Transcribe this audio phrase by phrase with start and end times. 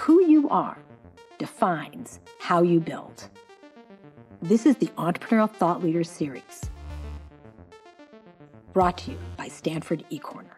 [0.00, 0.78] Who you are
[1.36, 3.28] defines how you build.
[4.40, 6.70] This is the Entrepreneurial Thought Leaders Series,
[8.72, 10.56] brought to you by Stanford eCorner.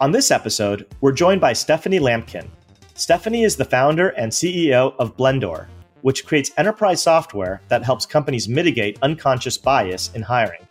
[0.00, 2.46] On this episode, we're joined by Stephanie Lampkin.
[2.94, 5.66] Stephanie is the founder and CEO of Blendoor,
[6.02, 10.64] which creates enterprise software that helps companies mitigate unconscious bias in hiring.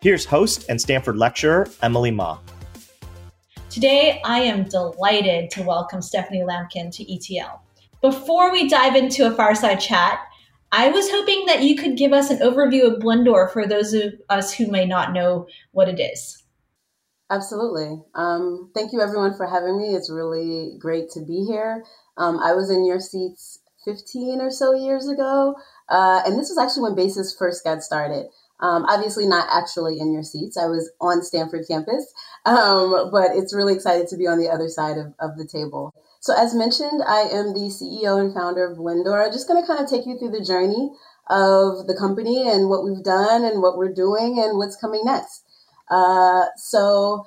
[0.00, 2.38] Here's host and Stanford lecturer Emily Ma.
[3.74, 7.60] Today, I am delighted to welcome Stephanie Lampkin to ETL.
[8.00, 10.20] Before we dive into a fireside chat,
[10.70, 14.14] I was hoping that you could give us an overview of Blendoor for those of
[14.28, 16.44] us who may not know what it is.
[17.32, 18.00] Absolutely.
[18.14, 19.96] Um, thank you, everyone, for having me.
[19.96, 21.82] It's really great to be here.
[22.16, 25.56] Um, I was in your seats 15 or so years ago,
[25.88, 28.26] uh, and this was actually when Basis first got started.
[28.60, 30.56] Um, obviously, not actually in your seats.
[30.56, 32.12] I was on Stanford campus,
[32.46, 35.92] um, but it's really excited to be on the other side of, of the table.
[36.20, 39.26] So, as mentioned, I am the CEO and founder of Blendoor.
[39.26, 40.90] I'm just going to kind of take you through the journey
[41.28, 45.44] of the company and what we've done and what we're doing and what's coming next.
[45.90, 47.26] Uh, so,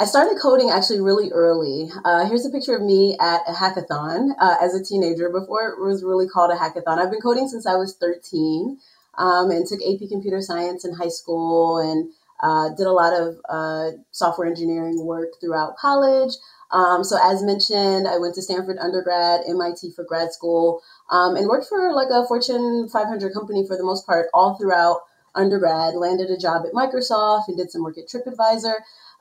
[0.00, 1.88] I started coding actually really early.
[2.04, 5.80] Uh, here's a picture of me at a hackathon uh, as a teenager before it
[5.80, 6.98] was really called a hackathon.
[6.98, 8.76] I've been coding since I was 13
[9.18, 13.36] um, and took AP Computer Science in high school and uh, did a lot of
[13.48, 16.32] uh, software engineering work throughout college.
[16.70, 21.46] Um, so, as mentioned, I went to Stanford undergrad, MIT for grad school, um, and
[21.46, 25.00] worked for like a Fortune 500 company for the most part all throughout
[25.34, 25.94] undergrad.
[25.94, 28.74] Landed a job at Microsoft and did some work at TripAdvisor.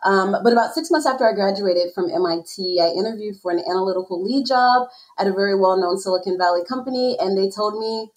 [0.04, 4.22] Um, but about six months after I graduated from MIT, I interviewed for an analytical
[4.22, 8.12] lead job at a very well known Silicon Valley company, and they told me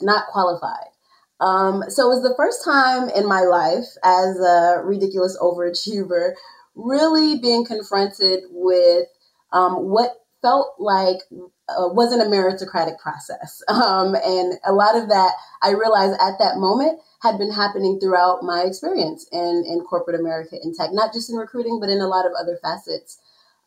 [0.00, 0.88] not qualified.
[1.40, 6.34] Um, so it was the first time in my life as a ridiculous overachiever
[6.74, 9.06] really being confronted with
[9.52, 11.18] um, what felt like
[11.68, 13.62] uh, wasn't a meritocratic process.
[13.80, 15.32] Um, and a lot of that
[15.62, 20.56] I realized at that moment had been happening throughout my experience in, in corporate America
[20.62, 23.18] in tech, not just in recruiting, but in a lot of other facets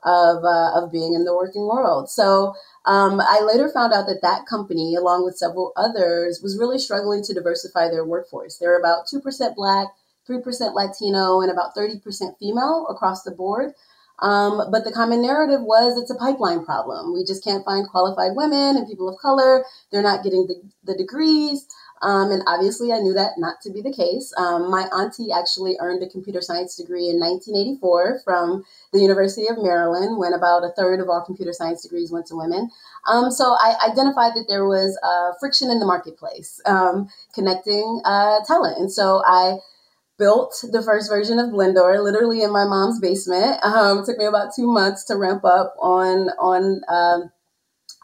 [0.03, 2.09] of, uh, of being in the working world.
[2.09, 2.53] So
[2.85, 7.23] um, I later found out that that company, along with several others, was really struggling
[7.23, 8.57] to diversify their workforce.
[8.57, 9.87] They're about 2% Black,
[10.29, 13.73] 3% Latino, and about 30% female across the board.
[14.19, 17.13] Um, but the common narrative was it's a pipeline problem.
[17.13, 19.65] We just can't find qualified women and people of color.
[19.91, 21.67] They're not getting the, the degrees.
[22.03, 24.33] Um, and obviously, I knew that not to be the case.
[24.37, 29.57] Um, my auntie actually earned a computer science degree in 1984 from the University of
[29.57, 32.69] Maryland, when about a third of all computer science degrees went to women.
[33.07, 38.39] Um, so I identified that there was uh, friction in the marketplace um, connecting uh,
[38.45, 38.77] talent.
[38.77, 39.57] And so I
[40.17, 43.63] built the first version of Blendoor literally in my mom's basement.
[43.63, 47.31] Um, it took me about two months to ramp up on on um,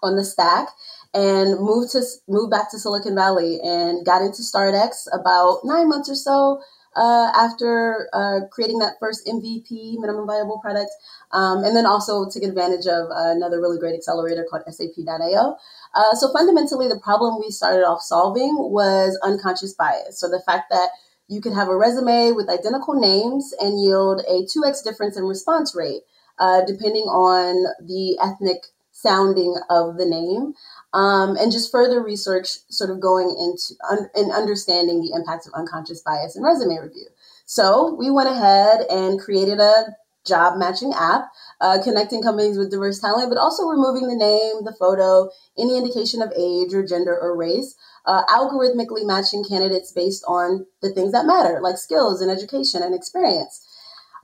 [0.02, 0.70] on the stack
[1.14, 6.10] and moved to moved back to Silicon Valley and got into StartX about nine months
[6.10, 6.62] or so
[6.96, 10.92] uh, after uh, creating that first MVP, minimum viable product,
[11.32, 15.56] um, and then also took advantage of another really great accelerator called SAP.io.
[15.94, 20.20] Uh, so fundamentally, the problem we started off solving was unconscious bias.
[20.20, 20.90] So the fact that
[21.28, 25.76] you could have a resume with identical names and yield a 2x difference in response
[25.76, 26.02] rate,
[26.40, 30.54] uh, depending on the ethnic sounding of the name
[30.94, 35.54] um, and just further research sort of going into un- and understanding the impacts of
[35.54, 37.08] unconscious bias in resume review.
[37.46, 39.96] So we went ahead and created a
[40.26, 44.76] job matching app uh, connecting companies with diverse talent, but also removing the name, the
[44.80, 50.66] photo, any indication of age or gender or race, uh, algorithmically matching candidates based on
[50.82, 53.66] the things that matter, like skills and education and experience.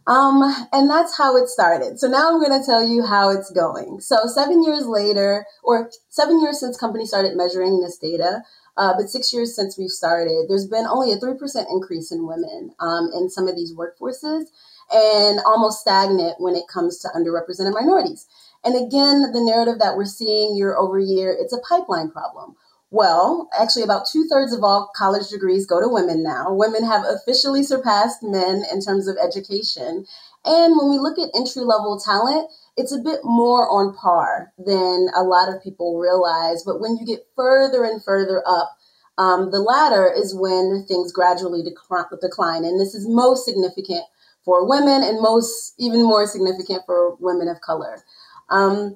[0.07, 1.99] Um, and that's how it started.
[1.99, 3.99] So now I'm going to tell you how it's going.
[4.01, 8.43] So seven years later, or seven years since company started measuring this data,
[8.77, 11.37] uh, but six years since we've started, there's been only a 3%
[11.71, 14.45] increase in women um, in some of these workforces
[14.93, 18.27] and almost stagnant when it comes to underrepresented minorities.
[18.63, 22.55] And again, the narrative that we're seeing year over year, it's a pipeline problem.
[22.95, 26.53] Well, actually, about two thirds of all college degrees go to women now.
[26.53, 30.05] Women have officially surpassed men in terms of education.
[30.45, 35.09] And when we look at entry level talent, it's a bit more on par than
[35.13, 36.63] a lot of people realize.
[36.63, 38.77] But when you get further and further up,
[39.17, 42.63] um, the latter is when things gradually decline.
[42.63, 44.05] And this is most significant
[44.45, 48.01] for women and most, even more significant for women of color.
[48.49, 48.95] Um,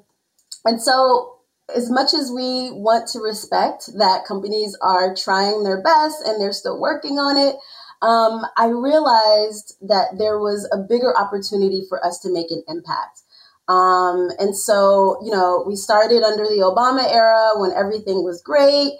[0.63, 1.38] and so
[1.75, 6.53] as much as we want to respect that companies are trying their best and they're
[6.53, 7.55] still working on it,
[8.01, 13.21] um, I realized that there was a bigger opportunity for us to make an impact.
[13.67, 18.93] Um, and so, you know, we started under the Obama era when everything was great.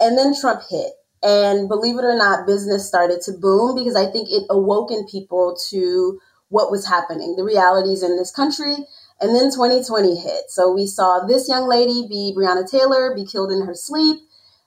[0.00, 0.92] And then Trump hit.
[1.22, 5.56] And believe it or not, business started to boom because I think it awoken people
[5.70, 6.20] to
[6.50, 8.76] what was happening, the realities in this country.
[9.20, 10.50] And then 2020 hit.
[10.50, 14.18] So we saw this young lady be Breonna Taylor be killed in her sleep.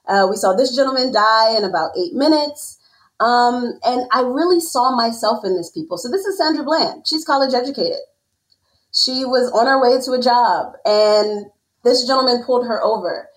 [0.08, 2.80] Uh, we saw this gentleman die in about eight minutes.
[3.20, 5.98] Um, and I really saw myself in this people.
[5.98, 7.08] So this is Sandra Bland.
[7.08, 8.00] She's college educated.
[8.94, 11.48] She was on her way to a job, and
[11.84, 13.30] this gentleman pulled her over.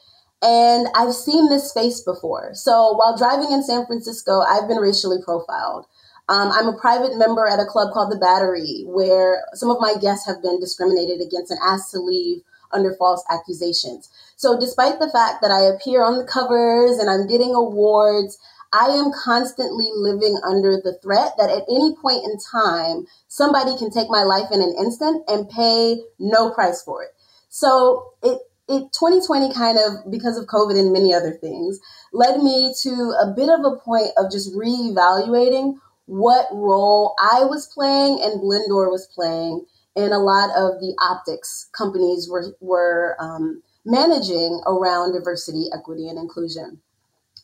[0.42, 2.52] And I've seen this face before.
[2.54, 5.86] So while driving in San Francisco, I've been racially profiled.
[6.31, 9.97] Um, I'm a private member at a club called The Battery, where some of my
[10.00, 14.09] guests have been discriminated against and asked to leave under false accusations.
[14.37, 18.38] So, despite the fact that I appear on the covers and I'm getting awards,
[18.73, 23.91] I am constantly living under the threat that at any point in time, somebody can
[23.91, 27.11] take my life in an instant and pay no price for it.
[27.49, 28.38] So, it
[28.69, 31.81] it 2020 kind of because of covid and many other things
[32.12, 32.91] led me to
[33.21, 35.75] a bit of a point of just reevaluating
[36.10, 39.64] what role I was playing and Blendoor was playing
[39.94, 46.18] in a lot of the optics companies were, were um, managing around diversity, equity, and
[46.18, 46.80] inclusion.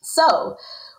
[0.03, 0.57] So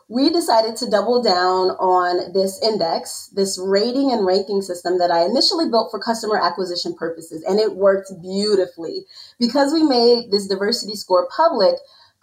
[0.07, 5.25] we decided to double down on this index, this rating and ranking system that I
[5.25, 9.05] initially built for customer acquisition purposes, and it worked beautifully.
[9.39, 11.75] Because we made this diversity score public,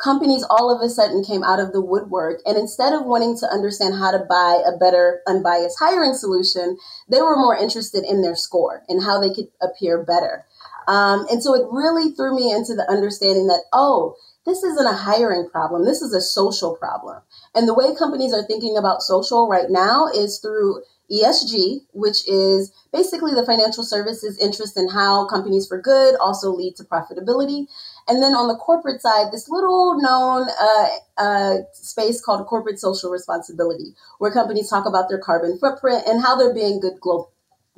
[0.03, 2.41] companies all of a sudden came out of the woodwork.
[2.45, 6.77] And instead of wanting to understand how to buy a better unbiased hiring solution,
[7.09, 10.45] they were more interested in their score and how they could appear better.
[10.87, 14.93] Um, and so it really threw me into the understanding that, oh, this isn't a
[14.93, 15.85] hiring problem.
[15.85, 17.23] This is a social problem.
[17.55, 22.73] And the way companies are thinking about social right now is through ESG, which is
[22.93, 27.67] basically the financial services interest in how companies for good also lead to profitability.
[28.09, 30.87] And then on the corporate side, this little known uh,
[31.19, 36.37] uh, space called corporate social responsibility, where companies talk about their carbon footprint and how
[36.37, 37.31] they're being good global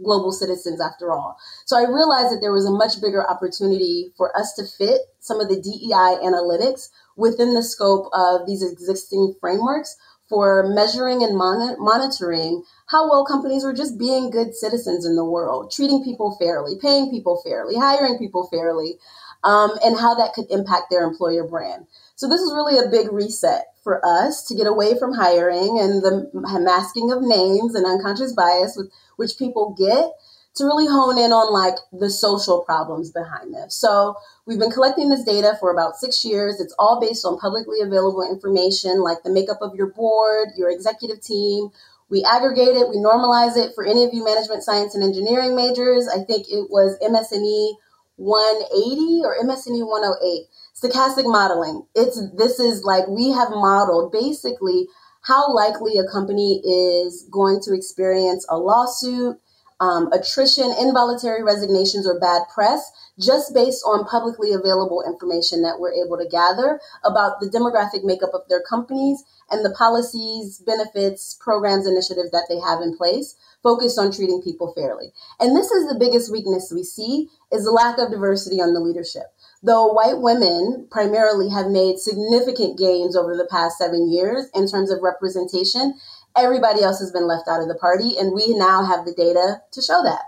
[0.02, 1.38] global citizens after all.
[1.64, 5.40] So I realized that there was a much bigger opportunity for us to fit some
[5.40, 9.96] of the DEI analytics within the scope of these existing frameworks
[10.28, 15.25] for measuring and mon- monitoring how well companies were just being good citizens in the
[15.25, 18.99] world, treating people fairly, paying people fairly, hiring people fairly,
[19.44, 21.87] um, and how that could impact their employer brand.
[22.17, 26.02] So this is really a big reset for us to get away from hiring and
[26.02, 26.28] the
[26.61, 30.11] masking of names and unconscious bias with which people get
[30.56, 33.75] to really hone in on like the social problems behind this.
[33.75, 34.17] So
[34.47, 36.61] we've been collecting this data for about six years.
[36.61, 41.20] It's all based on publicly available information like the makeup of your board, your executive
[41.20, 41.69] team.
[42.08, 46.08] We aggregate it, we normalize it for any of you management science and engineering majors.
[46.08, 47.76] I think it was MS&E
[48.17, 50.47] 180 or MS&E 108.
[50.75, 51.85] Stochastic modeling.
[51.94, 54.87] It's this is like we have modeled basically
[55.23, 59.37] how likely a company is going to experience a lawsuit,
[59.81, 65.93] um, attrition, involuntary resignations, or bad press, just based on publicly available information that we're
[65.93, 71.87] able to gather about the demographic makeup of their companies and the policies, benefits, programs,
[71.87, 75.12] initiatives that they have in place focused on treating people fairly.
[75.40, 78.80] And this is the biggest weakness we see is the lack of diversity on the
[78.80, 79.25] leadership.
[79.62, 84.90] Though white women primarily have made significant gains over the past seven years in terms
[84.90, 85.95] of representation,
[86.37, 89.62] everybody else has been left out of the party, and we now have the data
[89.73, 90.23] to show that.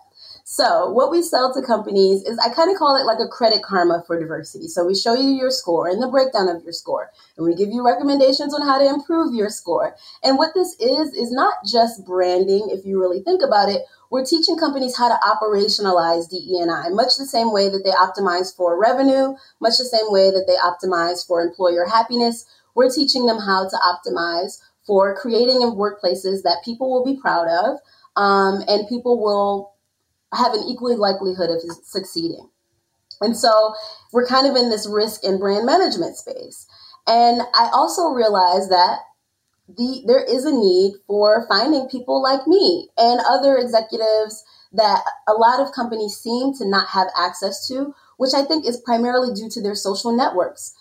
[0.51, 3.63] So, what we sell to companies is I kind of call it like a credit
[3.63, 4.67] karma for diversity.
[4.67, 7.69] So, we show you your score and the breakdown of your score, and we give
[7.69, 9.95] you recommendations on how to improve your score.
[10.25, 13.83] And what this is, is not just branding, if you really think about it.
[14.11, 18.81] We're teaching companies how to operationalize DE&I, much the same way that they optimize for
[18.81, 22.47] revenue, much the same way that they optimize for employer happiness.
[22.75, 27.79] We're teaching them how to optimize for creating workplaces that people will be proud of
[28.17, 29.75] um, and people will
[30.35, 32.49] have an equally likelihood of succeeding.
[33.21, 33.75] And so
[34.13, 36.67] we're kind of in this risk and brand management space.
[37.07, 39.01] And I also realized that
[39.69, 44.43] the there is a need for finding people like me and other executives
[44.73, 48.81] that a lot of companies seem to not have access to, which I think is
[48.81, 50.75] primarily due to their social networks.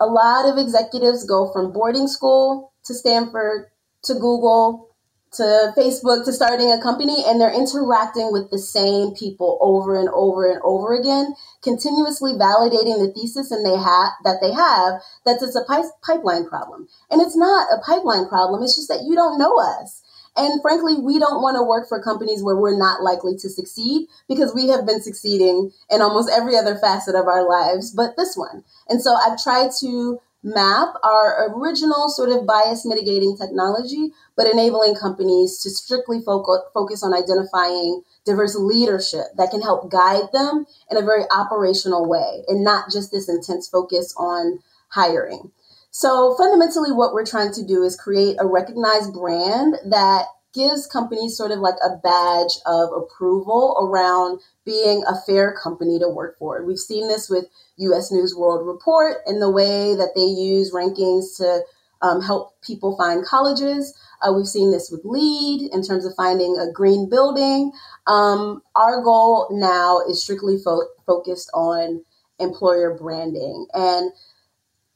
[0.00, 3.70] A lot of executives go from boarding school to Stanford
[4.04, 4.90] to Google
[5.34, 10.08] to Facebook to starting a company and they're interacting with the same people over and
[10.10, 15.42] over and over again, continuously validating the thesis and they have that they have that
[15.42, 15.64] it's a
[16.02, 16.88] pipeline problem.
[17.10, 20.02] And it's not a pipeline problem, it's just that you don't know us.
[20.36, 24.08] And frankly, we don't want to work for companies where we're not likely to succeed
[24.28, 28.36] because we have been succeeding in almost every other facet of our lives, but this
[28.36, 28.64] one.
[28.88, 34.94] And so I've tried to map our original sort of bias mitigating technology, but enabling
[34.94, 40.96] companies to strictly focus, focus on identifying diverse leadership that can help guide them in
[40.96, 44.58] a very operational way and not just this intense focus on
[44.88, 45.50] hiring.
[45.90, 51.36] So fundamentally, what we're trying to do is create a recognized brand that gives companies
[51.36, 56.64] sort of like a badge of approval around being a fair company to work for.
[56.64, 57.46] We've seen this with
[57.76, 61.62] US News World Report and the way that they use rankings to
[62.02, 63.94] um, help people find colleges.
[64.22, 67.72] Uh, we've seen this with LEED in terms of finding a green building.
[68.06, 72.04] Um, our goal now is strictly fo- focused on
[72.38, 73.66] employer branding.
[73.72, 74.12] And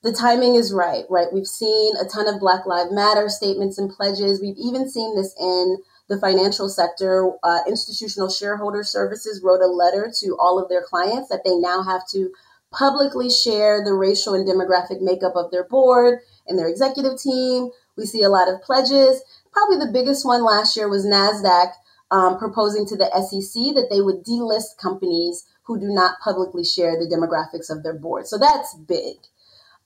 [0.03, 1.27] the timing is right, right?
[1.33, 4.41] We've seen a ton of Black Lives Matter statements and pledges.
[4.41, 5.79] We've even seen this in
[6.09, 7.33] the financial sector.
[7.43, 11.83] Uh, institutional shareholder services wrote a letter to all of their clients that they now
[11.83, 12.31] have to
[12.71, 17.71] publicly share the racial and demographic makeup of their board and their executive team.
[17.97, 19.23] We see a lot of pledges.
[19.53, 21.73] Probably the biggest one last year was NASDAQ
[22.11, 26.93] um, proposing to the SEC that they would delist companies who do not publicly share
[26.93, 28.27] the demographics of their board.
[28.27, 29.17] So that's big.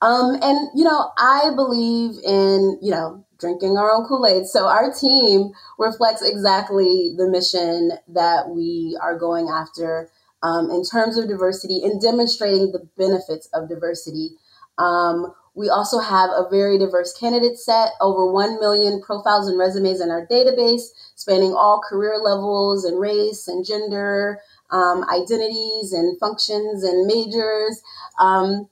[0.03, 4.47] Um, and, you know, I believe in, you know, drinking our own Kool Aid.
[4.47, 10.11] So our team reflects exactly the mission that we are going after
[10.43, 14.31] um, in terms of diversity and demonstrating the benefits of diversity.
[14.77, 20.01] Um, we also have a very diverse candidate set, over 1 million profiles and resumes
[20.01, 24.41] in our database, spanning all career levels and race and gender,
[24.71, 27.83] um, identities and functions and majors.
[28.19, 28.69] Um,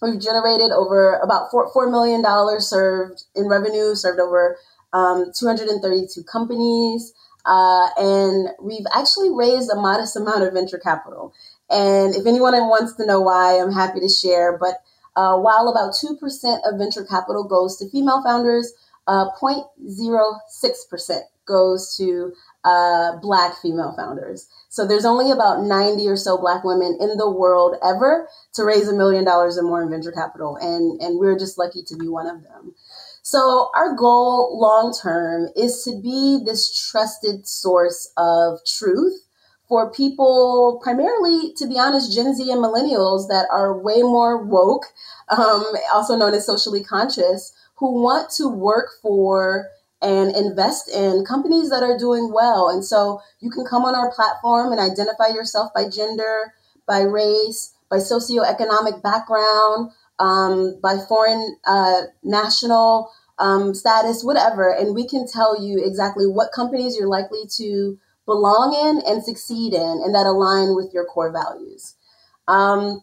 [0.00, 2.24] We've generated over about four, $4 million
[2.60, 4.56] served in revenue, served over
[4.92, 7.12] um, 232 companies.
[7.44, 11.32] Uh, and we've actually raised a modest amount of venture capital.
[11.70, 14.56] And if anyone wants to know why, I'm happy to share.
[14.56, 14.82] But
[15.16, 16.14] uh, while about 2%
[16.64, 18.72] of venture capital goes to female founders,
[19.06, 22.32] uh, 0.06% goes to
[22.68, 24.46] uh, Black female founders.
[24.68, 28.88] So there's only about 90 or so Black women in the world ever to raise
[28.88, 30.56] a million dollars or more in venture capital.
[30.56, 32.74] And, and we're just lucky to be one of them.
[33.22, 39.22] So our goal long term is to be this trusted source of truth
[39.68, 44.86] for people, primarily, to be honest, Gen Z and millennials that are way more woke,
[45.28, 49.68] um, also known as socially conscious, who want to work for
[50.00, 52.68] and invest in companies that are doing well.
[52.68, 56.54] And so you can come on our platform and identify yourself by gender,
[56.86, 64.72] by race, by socioeconomic background, um, by foreign uh, national um, status, whatever.
[64.72, 69.72] And we can tell you exactly what companies you're likely to belong in and succeed
[69.72, 71.94] in and that align with your core values.
[72.46, 73.02] Um,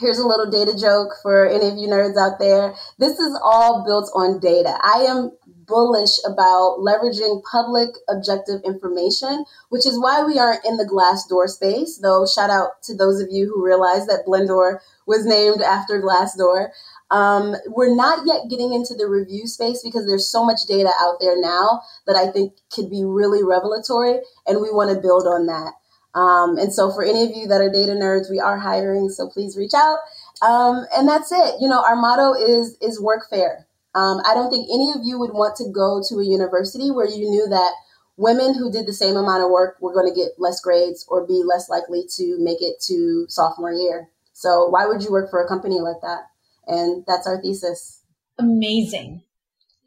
[0.00, 2.74] here's a little data joke for any of you nerds out there.
[2.98, 4.78] This is all built on data.
[4.82, 5.32] I am
[5.68, 11.98] bullish about leveraging public objective information, which is why we aren't in the Glassdoor space.
[11.98, 16.70] Though, shout out to those of you who realize that Blendoor was named after Glassdoor.
[17.10, 21.18] Um, we're not yet getting into the review space because there's so much data out
[21.20, 25.46] there now that I think could be really revelatory, and we want to build on
[25.46, 25.72] that.
[26.18, 29.28] Um, and so, for any of you that are data nerds, we are hiring, so
[29.28, 29.98] please reach out.
[30.42, 31.54] Um, and that's it.
[31.60, 33.67] You know, our motto is is work fair.
[33.94, 37.08] Um, I don't think any of you would want to go to a university where
[37.08, 37.72] you knew that
[38.16, 41.26] women who did the same amount of work were going to get less grades or
[41.26, 44.08] be less likely to make it to sophomore year.
[44.32, 46.26] So why would you work for a company like that?
[46.66, 48.02] And that's our thesis.
[48.38, 49.22] Amazing.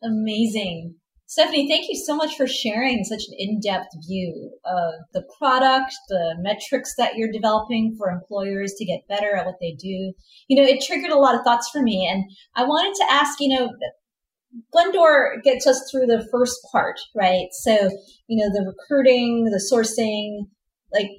[0.04, 0.96] Amazing.
[1.32, 6.36] Stephanie, thank you so much for sharing such an in-depth view of the product, the
[6.40, 10.12] metrics that you're developing for employers to get better at what they do.
[10.50, 12.06] You know, it triggered a lot of thoughts for me.
[12.06, 12.26] And
[12.58, 13.70] I wanted to ask, you know,
[14.76, 17.48] Blendoor gets us through the first part, right?
[17.62, 17.90] So,
[18.28, 20.50] you know, the recruiting, the sourcing,
[20.94, 21.12] like,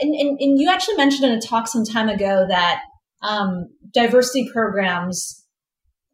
[0.00, 2.80] and, and, and you actually mentioned in a talk some time ago that
[3.22, 5.41] um, diversity programs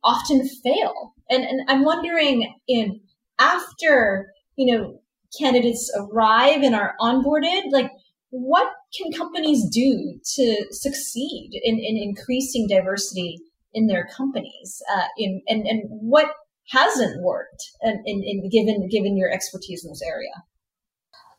[0.05, 1.15] often fail.
[1.31, 3.01] And, and I'm wondering, in
[3.39, 5.01] after you know
[5.39, 7.91] candidates arrive and are onboarded, like
[8.31, 13.39] what can companies do to succeed in, in increasing diversity
[13.73, 14.83] in their companies?
[14.95, 16.31] Uh, in and and what
[16.71, 20.33] hasn't worked, and in, in given given your expertise in this area.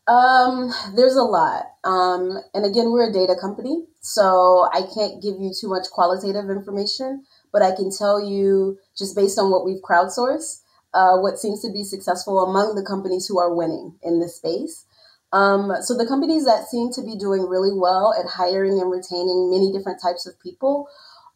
[0.08, 1.66] Um, there's a lot.
[1.84, 6.50] Um, and again, we're a data company, so I can't give you too much qualitative
[6.50, 7.22] information,
[7.52, 10.62] but I can tell you just based on what we've crowdsourced,
[10.94, 14.84] uh, what seems to be successful among the companies who are winning in this space.
[15.32, 19.50] Um, so the companies that seem to be doing really well at hiring and retaining
[19.50, 20.88] many different types of people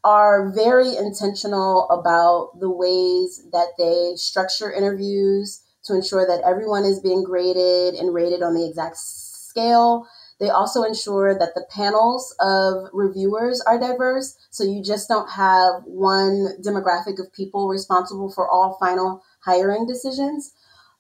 [0.03, 7.01] are very intentional about the ways that they structure interviews to ensure that everyone is
[7.01, 10.07] being graded and rated on the exact scale.
[10.45, 14.37] They also ensure that the panels of reviewers are diverse.
[14.51, 20.53] So you just don't have one demographic of people responsible for all final hiring decisions.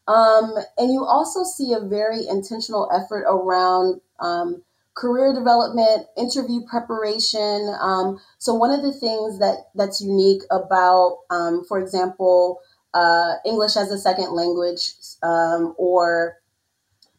[0.08, 4.62] Um, and you also see a very intentional effort around um,
[4.94, 7.70] career development, interview preparation.
[7.78, 12.60] Um, so one of the things that that's unique about, um, for example,
[12.94, 16.38] uh, English as a second language um, or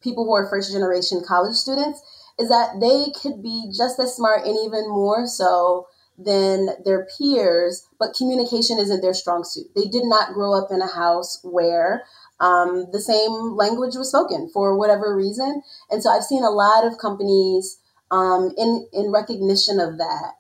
[0.02, 2.02] people who are first generation college students
[2.40, 5.88] is that they could be just as smart and even more so
[6.18, 9.68] than their peers, but communication isn't their strong suit.
[9.76, 12.04] They did not grow up in a house where
[12.40, 15.62] um, the same language was spoken for whatever reason.
[15.90, 17.80] And so I've seen a lot of companies
[18.12, 20.34] um, in in recognition of that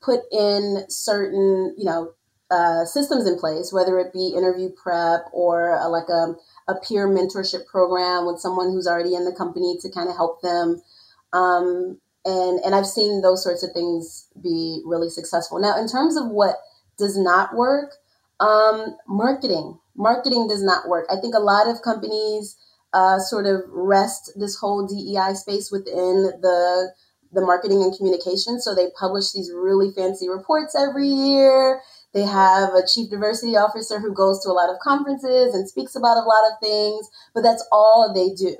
[0.00, 2.12] put in certain you know
[2.50, 6.34] uh, systems in place, whether it be interview prep or a, like a,
[6.66, 10.42] a peer mentorship program with someone who's already in the company to kind of help
[10.42, 10.82] them.
[11.32, 15.58] Um, and and I've seen those sorts of things be really successful.
[15.58, 16.56] Now, in terms of what
[16.98, 17.94] does not work,
[18.40, 21.06] um, marketing marketing does not work.
[21.10, 22.56] I think a lot of companies
[22.92, 26.92] uh, sort of rest this whole DEI space within the
[27.32, 28.60] the marketing and communication.
[28.60, 31.80] So they publish these really fancy reports every year.
[32.12, 35.94] They have a chief diversity officer who goes to a lot of conferences and speaks
[35.94, 38.56] about a lot of things, but that's all they do.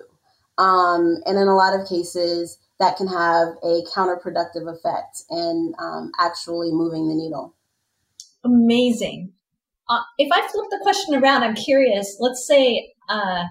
[0.56, 6.10] Um, and in a lot of cases, that can have a counterproductive effect in um,
[6.18, 7.54] actually moving the needle.
[8.42, 9.32] Amazing.
[9.88, 12.16] Uh, if I flip the question around, I'm curious.
[12.18, 13.44] Let's say uh,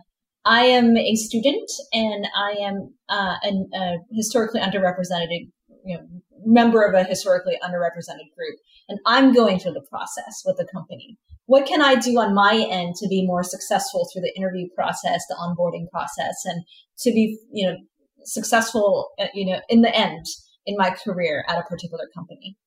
[0.45, 5.51] I am a student and I am uh, an, a historically underrepresented
[5.85, 6.07] you know,
[6.45, 11.17] member of a historically underrepresented group, and I'm going through the process with the company.
[11.45, 15.25] What can I do on my end to be more successful through the interview process,
[15.27, 16.63] the onboarding process, and
[16.99, 17.77] to be you know
[18.25, 20.25] successful uh, you know in the end
[20.65, 22.57] in my career at a particular company?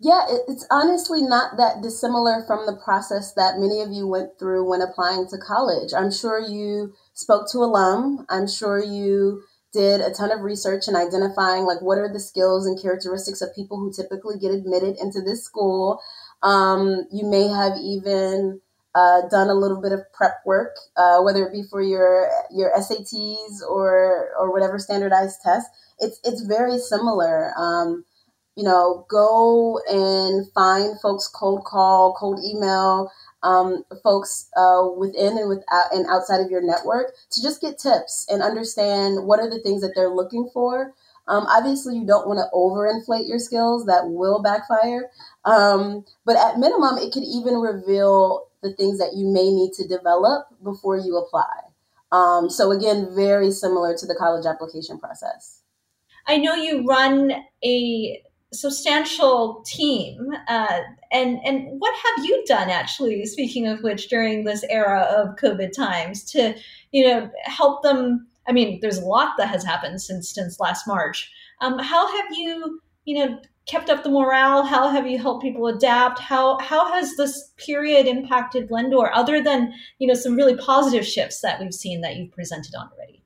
[0.00, 4.68] Yeah, it's honestly not that dissimilar from the process that many of you went through
[4.68, 5.94] when applying to college.
[5.94, 8.26] I'm sure you spoke to alum.
[8.28, 12.66] I'm sure you did a ton of research in identifying like what are the skills
[12.66, 16.00] and characteristics of people who typically get admitted into this school.
[16.42, 18.60] Um, you may have even
[18.94, 22.72] uh, done a little bit of prep work, uh, whether it be for your your
[22.76, 25.68] SATs or or whatever standardized test.
[25.98, 27.52] It's it's very similar.
[27.56, 28.04] Um,
[28.56, 33.10] you know, go and find folks cold call, cold email,
[33.42, 38.26] um, folks uh, within and without and outside of your network to just get tips
[38.28, 40.92] and understand what are the things that they're looking for.
[41.28, 45.10] Um, obviously, you don't want to overinflate your skills; that will backfire.
[45.44, 49.86] Um, but at minimum, it could even reveal the things that you may need to
[49.86, 51.50] develop before you apply.
[52.12, 55.62] Um, so again, very similar to the college application process.
[56.26, 57.32] I know you run
[57.64, 58.22] a
[58.52, 60.30] substantial team.
[60.48, 63.24] Uh, and and what have you done actually?
[63.26, 66.54] Speaking of which, during this era of COVID times, to
[66.92, 68.26] you know help them.
[68.46, 71.30] I mean, there's a lot that has happened since since last March.
[71.60, 74.64] Um, how have you you know kept up the morale?
[74.64, 76.18] How have you helped people adapt?
[76.18, 81.40] How how has this period impacted Blendoor, other than you know some really positive shifts
[81.40, 83.22] that we've seen that you've presented on already?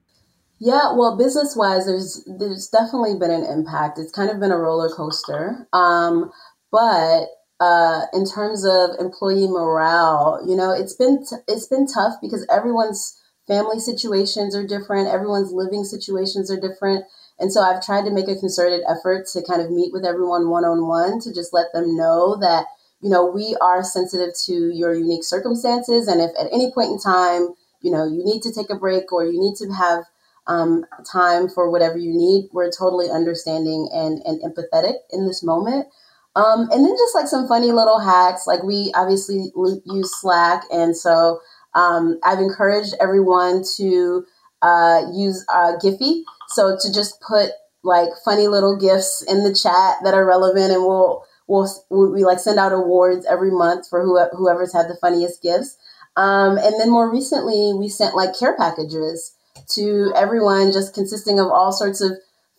[0.59, 3.99] Yeah, well, business wise, there's there's definitely been an impact.
[3.99, 5.69] It's kind of been a roller coaster.
[5.73, 6.31] Um,
[6.73, 7.27] but
[7.61, 12.47] uh, in terms of employee morale, you know, it's been t- it's been tough because
[12.51, 17.05] everyone's family situations are different, everyone's living situations are different,
[17.39, 20.49] and so I've tried to make a concerted effort to kind of meet with everyone
[20.49, 22.67] one on one to just let them know that
[23.01, 26.99] you know we are sensitive to your unique circumstances, and if at any point in
[26.99, 30.05] time you know you need to take a break or you need to have
[30.47, 32.49] um, time for whatever you need.
[32.53, 35.89] We're totally understanding and, and empathetic in this moment.
[36.37, 40.65] Um, and then just like some funny little hacks, like we obviously use Slack.
[40.71, 41.41] And so
[41.75, 44.25] um, I've encouraged everyone to
[44.63, 46.23] uh, use uh, Giphy.
[46.57, 47.51] So to just put
[47.85, 52.41] like funny little gifts in the chat that are relevant and we'll, we'll, we like
[52.41, 55.77] send out awards every month for who, whoever's had the funniest gifts.
[56.17, 59.37] Um, and then more recently, we sent like care packages
[59.75, 62.13] to everyone, just consisting of all sorts of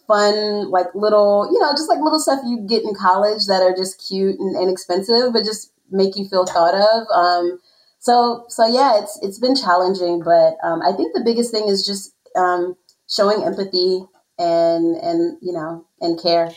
[0.08, 3.76] fun, like little, you know, just like little stuff you get in college that are
[3.76, 7.08] just cute and inexpensive, but just make you feel thought of.
[7.14, 7.60] Um,
[8.00, 11.86] So so yeah, it's it's been challenging, but um, I think the biggest thing is
[11.86, 12.78] just um,
[13.10, 14.04] showing empathy
[14.38, 16.50] and and you know and care.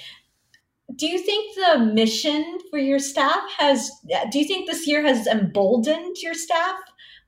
[0.96, 3.90] Do you think the mission for your staff has?
[4.30, 6.76] Do you think this year has emboldened your staff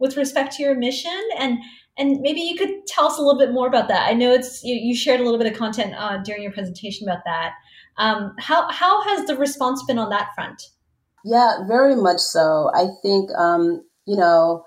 [0.01, 1.59] with respect to your mission and?
[1.99, 4.09] And maybe you could tell us a little bit more about that.
[4.09, 7.07] I know it's you, you shared a little bit of content uh, during your presentation
[7.07, 7.53] about that.
[7.99, 10.71] Um, how how has the response been on that front?
[11.23, 12.71] Yeah, very much so.
[12.75, 14.65] I think um, you know,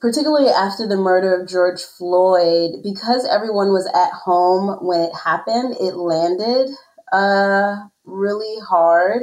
[0.00, 5.76] particularly after the murder of George Floyd, because everyone was at home when it happened,
[5.80, 6.70] it landed
[7.12, 9.22] uh, really hard.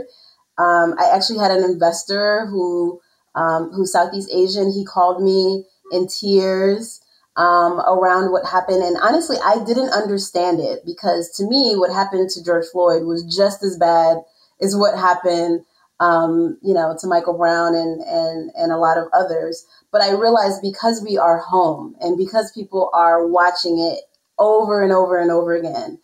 [0.58, 3.00] Um, I actually had an investor who
[3.36, 4.72] um, who's Southeast Asian.
[4.72, 7.02] He called me in tears
[7.36, 12.30] um, around what happened, and honestly, I didn't understand it because to me, what happened
[12.32, 14.18] to George Floyd was just as bad
[14.62, 15.66] as what happened
[16.04, 19.66] um, you know, to Michael Brown and and and a lot of others.
[19.92, 24.04] But I realized because we are home and because people are watching it
[24.38, 26.00] over and over and over again,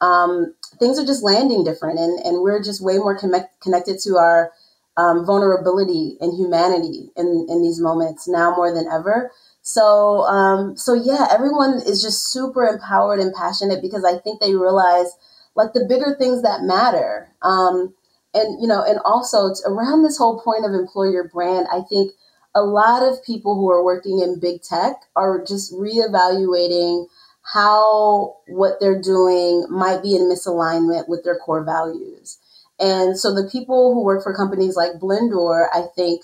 [0.00, 4.16] um, things are just landing different, and and we're just way more connect, connected to
[4.16, 4.50] our
[4.96, 9.30] um, vulnerability and humanity in in these moments now more than ever.
[9.62, 14.56] So um, so yeah, everyone is just super empowered and passionate because I think they
[14.56, 15.12] realize
[15.54, 17.30] like the bigger things that matter.
[17.42, 17.94] Um,
[18.34, 22.12] and you know and also around this whole point of employer brand i think
[22.54, 27.06] a lot of people who are working in big tech are just reevaluating
[27.42, 32.38] how what they're doing might be in misalignment with their core values.
[32.80, 36.22] And so the people who work for companies like Blendoor i think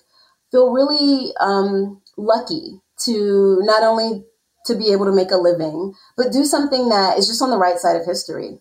[0.51, 4.25] feel really um, lucky to not only
[4.67, 7.59] to be able to make a living but do something that is just on the
[7.59, 8.59] right side of history.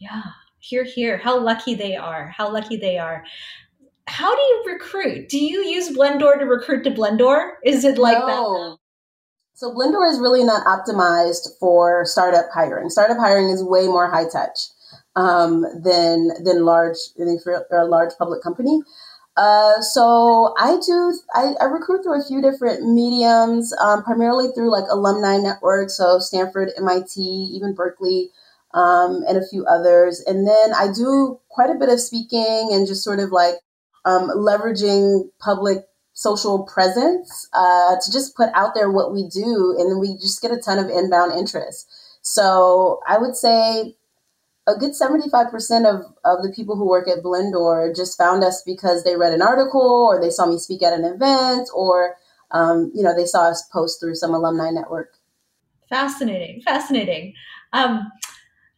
[0.00, 0.22] Yeah
[0.60, 1.16] Hear, hear.
[1.16, 2.28] How lucky they are.
[2.28, 3.24] How lucky they are.
[4.06, 5.28] How do you recruit?
[5.28, 7.52] Do you use Blendoor to recruit to Blendoor?
[7.64, 8.26] Is it like no.
[8.26, 8.78] that?
[9.54, 12.90] So Blendoor is really not optimized for startup hiring.
[12.90, 14.58] Startup hiring is way more high touch
[15.16, 16.96] um, than than large
[17.42, 18.80] for a large public company.
[19.36, 24.70] Uh, so I do I, I, recruit through a few different mediums, um, primarily through
[24.70, 28.30] like alumni networks, so Stanford, MIT, even Berkeley
[28.74, 30.22] um, and a few others.
[30.26, 33.56] And then I do quite a bit of speaking and just sort of like
[34.04, 39.76] um, leveraging public social presence uh, to just put out there what we do.
[39.78, 41.86] And then we just get a ton of inbound interest.
[42.22, 43.96] So I would say
[44.66, 45.52] a good 75%
[45.86, 49.42] of, of the people who work at Blendoor just found us because they read an
[49.42, 52.16] article or they saw me speak at an event or,
[52.50, 55.14] um, you know, they saw us post through some alumni network.
[55.88, 57.34] Fascinating, fascinating.
[57.72, 58.12] Um,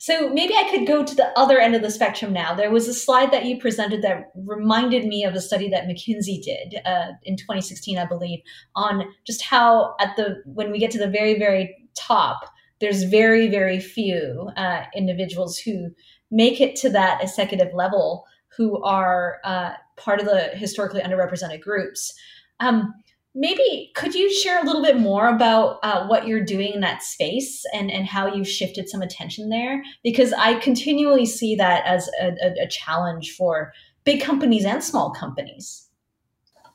[0.03, 2.57] so maybe I could go to the other end of the spectrum now.
[2.57, 6.43] There was a slide that you presented that reminded me of a study that McKinsey
[6.43, 8.41] did uh, in 2016, I believe,
[8.75, 13.47] on just how at the when we get to the very very top, there's very
[13.47, 15.91] very few uh, individuals who
[16.33, 18.25] make it to that executive level
[18.57, 22.13] who are uh, part of the historically underrepresented groups.
[22.59, 22.93] Um,
[23.35, 27.03] maybe could you share a little bit more about uh, what you're doing in that
[27.03, 29.83] space and, and how you've shifted some attention there?
[30.03, 33.73] Because i continually see that as a, a, a challenge for
[34.05, 35.89] big companies and small companies.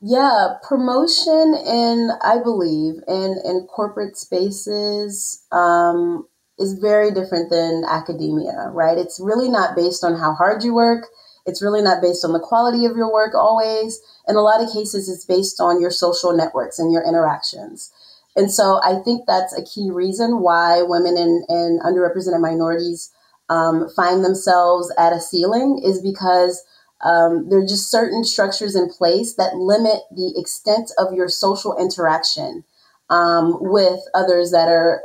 [0.00, 6.26] Yeah promotion in i believe in in corporate spaces um,
[6.58, 8.98] is very different than academia right?
[8.98, 11.06] It's really not based on how hard you work
[11.48, 14.00] it's really not based on the quality of your work always.
[14.28, 17.90] In a lot of cases, it's based on your social networks and your interactions.
[18.36, 23.10] And so I think that's a key reason why women and, and underrepresented minorities
[23.48, 26.62] um, find themselves at a ceiling is because
[27.00, 31.76] um, there are just certain structures in place that limit the extent of your social
[31.78, 32.62] interaction
[33.08, 35.02] um, with others that are,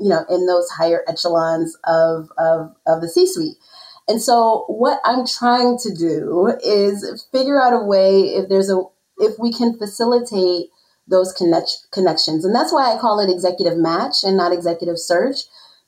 [0.00, 3.56] you know, in those higher echelons of, of, of the C-suite.
[4.08, 8.82] And so what I'm trying to do is figure out a way if there's a
[9.18, 10.70] if we can facilitate
[11.06, 12.44] those connect, connections.
[12.44, 15.36] And that's why I call it executive match and not executive search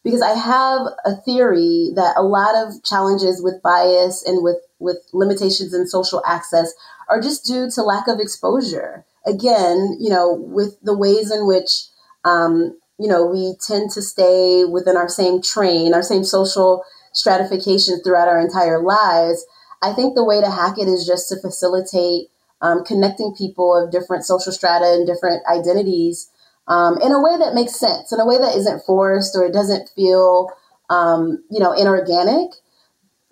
[0.05, 4.99] because I have a theory that a lot of challenges with bias and with with
[5.13, 6.73] limitations in social access
[7.09, 9.05] are just due to lack of exposure.
[9.27, 11.87] Again, you know, with the ways in which
[12.25, 18.03] um, you know we tend to stay within our same train, our same social stratification
[18.03, 19.47] throughout our entire lives,
[19.83, 22.29] I think the way to hack it is just to facilitate
[22.61, 26.31] um, connecting people of different social strata and different identities
[26.67, 29.53] um, in a way that makes sense, in a way that isn't forced or it
[29.53, 30.49] doesn't feel,
[30.91, 32.51] um, you know, inorganic.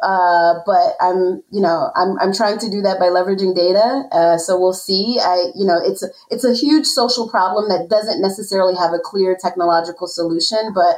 [0.03, 4.03] Uh, but I'm, you know, I'm, I'm trying to do that by leveraging data.
[4.11, 5.19] Uh, so we'll see.
[5.23, 8.99] I, you know, it's a, it's a huge social problem that doesn't necessarily have a
[8.99, 10.97] clear technological solution, but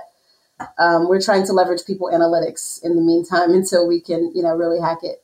[0.79, 4.55] um, we're trying to leverage people analytics in the meantime until we can, you know,
[4.55, 5.23] really hack it.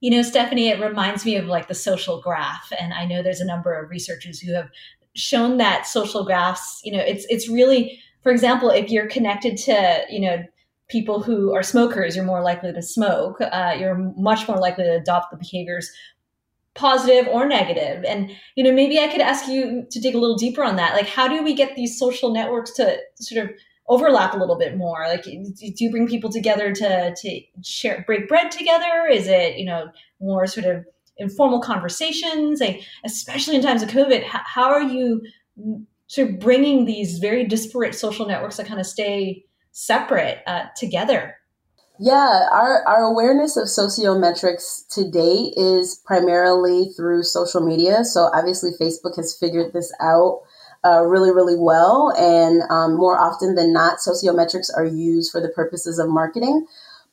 [0.00, 3.40] You know, Stephanie, it reminds me of like the social graph, and I know there's
[3.40, 4.70] a number of researchers who have
[5.14, 6.80] shown that social graphs.
[6.82, 10.42] You know, it's it's really, for example, if you're connected to, you know
[10.88, 13.40] people who are smokers, you're more likely to smoke.
[13.40, 15.90] Uh, you're much more likely to adopt the behaviors
[16.74, 20.36] positive or negative and you know maybe i could ask you to dig a little
[20.36, 23.50] deeper on that like how do we get these social networks to sort of
[23.90, 25.34] overlap a little bit more like do
[25.76, 30.46] you bring people together to to share break bread together is it you know more
[30.46, 30.84] sort of
[31.18, 35.20] informal conversations like especially in times of covid how, are you
[36.10, 41.36] sort of bringing these very disparate social networks to kind of stay separate uh, together?
[42.00, 48.04] Yeah, our, our awareness of sociometrics today is primarily through social media.
[48.04, 50.40] So obviously, Facebook has figured this out
[50.84, 52.12] uh, really, really well.
[52.18, 56.66] And um, more often than not, sociometrics are used for the purposes of marketing.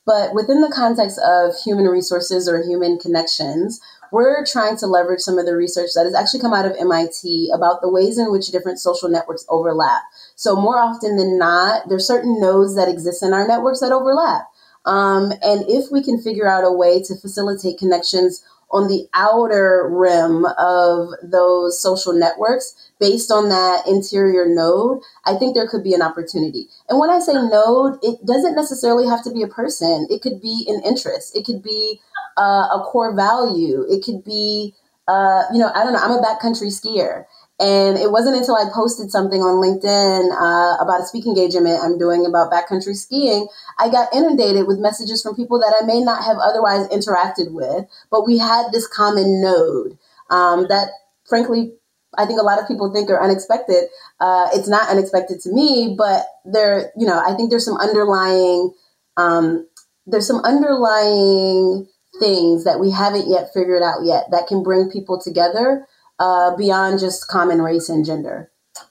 [0.06, 3.78] But within the context of human resources or human connections,
[4.10, 7.50] we're trying to leverage some of the research that has actually come out of MIT
[7.54, 10.00] about the ways in which different social networks overlap.
[10.34, 14.48] So more often than not, there's certain nodes that exist in our networks that overlap.
[14.86, 19.88] Um, and if we can figure out a way to facilitate connections on the outer
[19.90, 25.94] rim of those social networks based on that interior node, I think there could be
[25.94, 26.68] an opportunity.
[26.88, 30.06] And when I say node, it doesn't necessarily have to be a person.
[30.10, 31.36] It could be an interest.
[31.36, 32.00] It could be
[32.36, 33.86] uh, a core value.
[33.88, 34.74] It could be,
[35.06, 36.00] uh, you know, I don't know.
[36.00, 37.24] I'm a backcountry skier.
[37.60, 41.98] And it wasn't until I posted something on LinkedIn uh, about a speaking engagement I'm
[41.98, 46.22] doing about backcountry skiing, I got inundated with messages from people that I may not
[46.22, 47.86] have otherwise interacted with.
[48.12, 49.98] But we had this common node
[50.30, 50.90] um, that,
[51.28, 51.72] frankly,
[52.16, 53.88] I think a lot of people think are unexpected.
[54.20, 58.72] Uh, it's not unexpected to me, but there, you know, I think there's some underlying,
[59.16, 59.66] um,
[60.06, 61.88] there's some underlying
[62.20, 65.86] things that we haven't yet figured out yet that can bring people together
[66.18, 68.50] uh, beyond just common race and gender.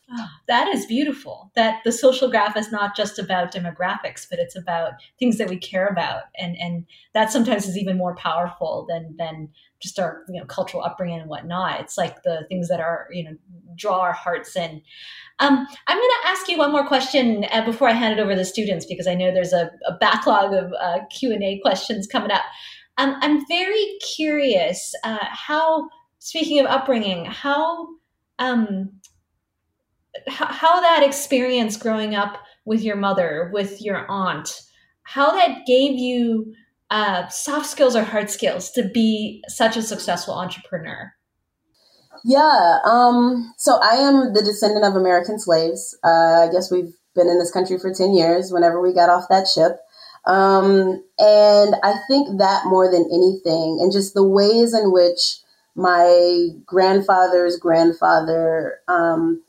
[0.09, 1.51] Oh, that is beautiful.
[1.55, 5.57] That the social graph is not just about demographics, but it's about things that we
[5.57, 9.49] care about, and and that sometimes is even more powerful than than
[9.81, 11.81] just our you know cultural upbringing and whatnot.
[11.81, 13.35] It's like the things that are you know
[13.75, 14.81] draw our hearts in.
[15.39, 18.31] Um, I'm going to ask you one more question uh, before I hand it over
[18.31, 21.59] to the students because I know there's a, a backlog of uh, Q and A
[21.59, 22.43] questions coming up.
[22.97, 23.85] Um, I'm very
[24.15, 25.87] curious uh, how,
[26.27, 27.87] speaking of upbringing, how,
[28.37, 28.91] um,
[30.27, 34.61] how, how that experience growing up with your mother, with your aunt,
[35.03, 36.53] how that gave you
[36.89, 41.13] uh, soft skills or hard skills to be such a successful entrepreneur.
[42.25, 42.79] Yeah.
[42.83, 45.97] Um, so I am the descendant of American slaves.
[46.03, 49.29] Uh, I guess we've been in this country for 10 years whenever we got off
[49.29, 49.77] that ship.
[50.25, 55.39] Um, and I think that more than anything, and just the ways in which
[55.77, 59.43] my grandfather's grandfather um,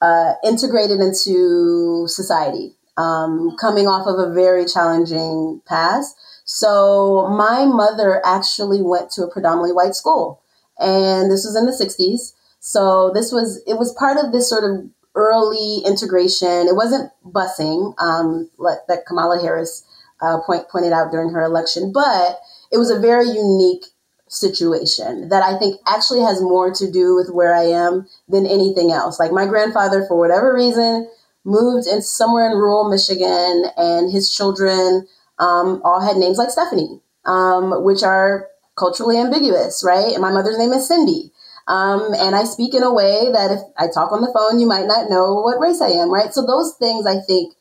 [0.00, 6.16] uh, integrated into society, um, coming off of a very challenging past.
[6.44, 10.40] So my mother actually went to a predominantly white school,
[10.78, 12.34] and this was in the 60s.
[12.60, 16.68] So this was it was part of this sort of early integration.
[16.68, 19.84] It wasn't busing um, like that Kamala Harris
[20.22, 21.92] uh, point, pointed out during her election.
[21.92, 22.38] But
[22.70, 23.86] it was a very unique
[24.34, 28.92] situation that I think actually has more to do with where I am than anything
[28.92, 29.18] else.
[29.18, 31.08] Like my grandfather, for whatever reason,
[31.44, 35.06] moved in somewhere in rural Michigan, and his children
[35.38, 40.12] um, all had names like Stephanie, um, which are culturally ambiguous, right?
[40.12, 41.30] And my mother's name is Cindy.
[41.66, 44.66] Um, and I speak in a way that if I talk on the phone, you
[44.66, 46.32] might not know what race I am, right?
[46.32, 47.54] So those things I think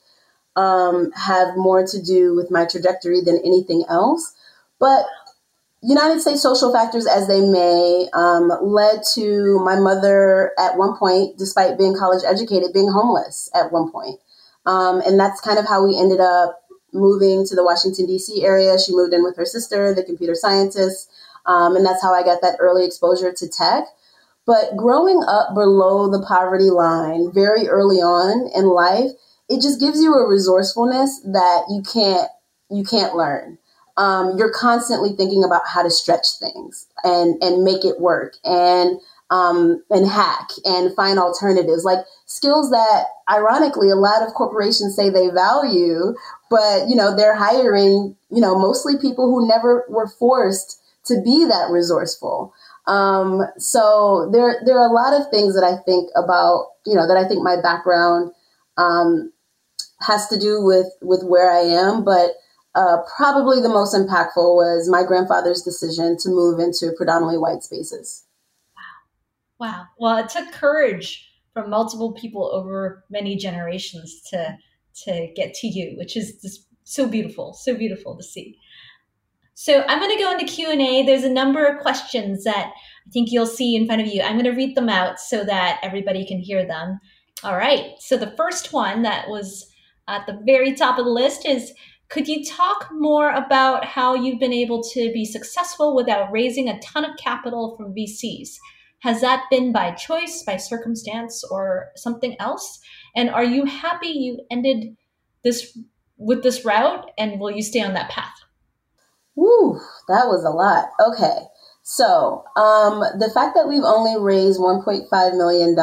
[0.55, 4.33] um, have more to do with my trajectory than anything else.
[4.79, 5.05] But
[5.83, 11.37] United States social factors, as they may, um, led to my mother at one point,
[11.37, 14.19] despite being college educated, being homeless at one point.
[14.65, 16.61] Um, and that's kind of how we ended up
[16.93, 18.45] moving to the Washington, D.C.
[18.45, 18.79] area.
[18.79, 21.11] She moved in with her sister, the computer scientist.
[21.45, 23.83] Um, and that's how I got that early exposure to tech.
[24.45, 29.11] But growing up below the poverty line very early on in life,
[29.49, 32.29] it just gives you a resourcefulness that you can't
[32.69, 33.57] you can't learn.
[33.97, 38.35] Um, you're constantly thinking about how to stretch things and and make it work.
[38.43, 44.95] And um, and hack and find alternatives, like skills that, ironically, a lot of corporations
[44.95, 46.13] say they value,
[46.49, 51.45] but you know they're hiring, you know, mostly people who never were forced to be
[51.45, 52.53] that resourceful.
[52.85, 57.07] Um, so there, there are a lot of things that I think about, you know,
[57.07, 58.31] that I think my background
[58.77, 59.31] um,
[60.01, 62.31] has to do with with where I am, but
[62.75, 68.25] uh, probably the most impactful was my grandfather's decision to move into predominantly white spaces.
[69.59, 69.67] Wow.
[69.67, 69.85] Wow.
[69.99, 74.57] Well, it took courage from multiple people over many generations to
[75.05, 78.57] to get to you, which is just so beautiful, so beautiful to see.
[79.55, 81.03] So I'm going to go into Q&A.
[81.03, 82.71] There's a number of questions that
[83.07, 84.21] I think you'll see in front of you.
[84.21, 86.99] I'm going to read them out so that everybody can hear them.
[87.43, 87.91] All right.
[87.99, 89.67] So the first one that was
[90.07, 91.73] at the very top of the list is
[92.13, 96.79] could you talk more about how you've been able to be successful without raising a
[96.79, 98.49] ton of capital from VCs?
[98.99, 102.79] Has that been by choice, by circumstance, or something else?
[103.15, 104.95] And are you happy you ended
[105.43, 105.75] this
[106.15, 108.35] with this route and will you stay on that path?
[109.35, 110.89] Woo, that was a lot.
[111.03, 111.47] Okay.
[111.81, 115.75] So, um, the fact that we've only raised $1.5 million,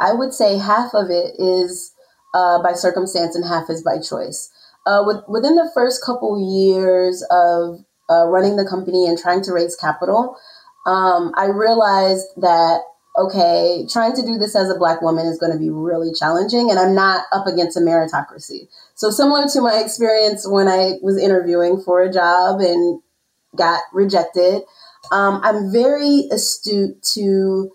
[0.00, 1.94] I would say half of it is
[2.34, 4.50] uh, by circumstance and half is by choice.
[4.86, 9.52] Uh, with, within the first couple years of uh, running the company and trying to
[9.52, 10.36] raise capital,
[10.86, 12.82] um, I realized that
[13.16, 16.70] okay, trying to do this as a black woman is going to be really challenging,
[16.70, 18.68] and I'm not up against a meritocracy.
[18.94, 23.00] So similar to my experience when I was interviewing for a job and
[23.56, 24.62] got rejected,
[25.12, 27.70] um, I'm very astute to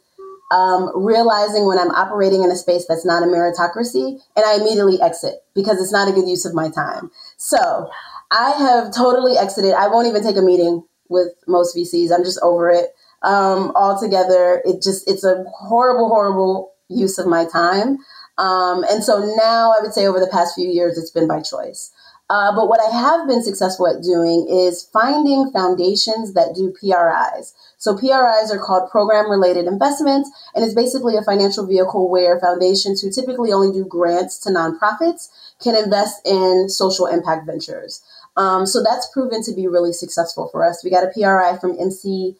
[0.51, 5.01] um, realizing when I'm operating in a space that's not a meritocracy, and I immediately
[5.01, 7.11] exit because it's not a good use of my time.
[7.37, 7.89] So
[8.31, 9.73] I have totally exited.
[9.73, 12.11] I won't even take a meeting with most VCs.
[12.11, 14.61] I'm just over it um, altogether.
[14.65, 17.99] It just it's a horrible, horrible use of my time.
[18.37, 21.41] Um, and so now I would say over the past few years, it's been by
[21.41, 21.91] choice.
[22.29, 27.53] Uh, but what I have been successful at doing is finding foundations that do PRIs.
[27.77, 33.01] So PRIs are called program related investments, and it's basically a financial vehicle where foundations
[33.01, 38.03] who typically only do grants to nonprofits can invest in social impact ventures.
[38.37, 40.83] Um, so that's proven to be really successful for us.
[40.83, 42.35] We got a PRI from MC,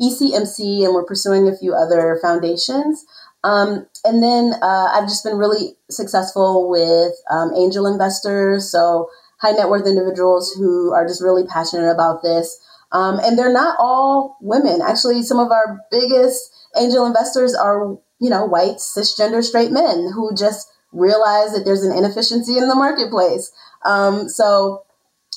[0.00, 3.04] ECMC, and we're pursuing a few other foundations.
[3.44, 8.70] Um, and then uh, I've just been really successful with um, angel investors.
[8.70, 12.58] So high net worth individuals who are just really passionate about this.
[12.92, 14.80] Um, and they're not all women.
[14.80, 20.34] Actually, some of our biggest angel investors are, you know, white, cisgender, straight men who
[20.34, 23.52] just realize that there's an inefficiency in the marketplace.
[23.84, 24.84] Um, so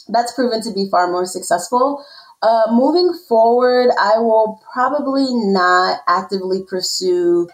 [0.07, 2.03] that's proven to be far more successful.
[2.41, 7.49] Uh, moving forward, I will probably not actively pursue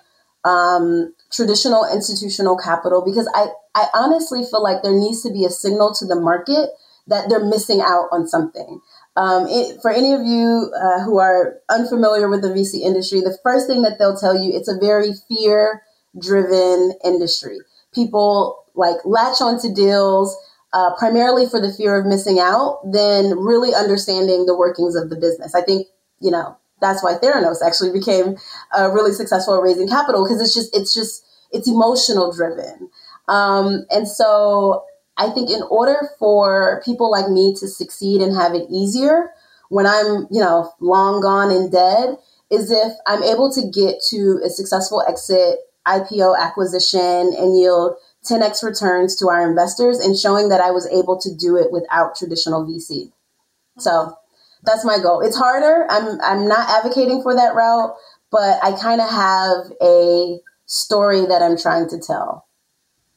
[0.45, 5.49] um, traditional institutional capital because I, I honestly feel like there needs to be a
[5.49, 6.69] signal to the market
[7.07, 8.79] that they're missing out on something.
[9.17, 13.37] Um, it, for any of you uh, who are unfamiliar with the VC industry, the
[13.43, 15.81] first thing that they'll tell you it's a very fear
[16.19, 17.57] driven industry.
[17.93, 20.35] People like latch onto deals
[20.73, 25.15] uh, primarily for the fear of missing out than really understanding the workings of the
[25.15, 25.55] business.
[25.55, 25.87] I think
[26.19, 28.37] you know that's why Theranos actually became
[28.77, 32.89] uh, really successful at raising capital because it's just it's just it's emotional driven.
[33.27, 34.83] Um, and so
[35.17, 39.31] I think in order for people like me to succeed and have it easier
[39.69, 42.17] when I'm, you know, long gone and dead,
[42.51, 45.57] is if I'm able to get to a successful exit,
[45.87, 51.19] IPO acquisition, and yield 10x returns to our investors and showing that I was able
[51.21, 53.11] to do it without traditional VC.
[53.77, 54.15] So
[54.65, 55.21] that's my goal.
[55.21, 55.85] It's harder.
[55.89, 57.95] I'm I'm not advocating for that route,
[58.31, 62.47] but I kind of have a story that I'm trying to tell.